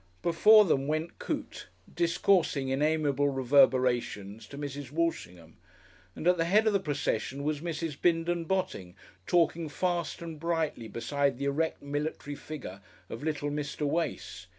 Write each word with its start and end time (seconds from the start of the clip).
Before 0.23 0.65
them 0.65 0.87
went 0.87 1.19
Coote, 1.19 1.67
discoursing 1.95 2.69
in 2.69 2.81
amiable 2.81 3.29
reverberations 3.29 4.47
to 4.47 4.57
Mrs. 4.57 4.89
Walshingham, 4.91 5.57
and 6.15 6.25
at 6.27 6.37
the 6.37 6.45
head 6.45 6.65
of 6.65 6.73
the 6.73 6.79
procession 6.79 7.43
was 7.43 7.61
Mrs. 7.61 8.01
Bindon 8.01 8.45
Botting 8.45 8.95
talking 9.27 9.69
fast 9.69 10.19
and 10.23 10.39
brightly 10.39 10.87
beside 10.87 11.37
the 11.37 11.45
erect 11.45 11.83
military 11.83 12.35
figure 12.35 12.81
of 13.11 13.21
little 13.21 13.51
Mr. 13.51 13.85
Wace. 13.85 14.47